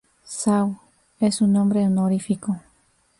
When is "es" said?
1.19-1.35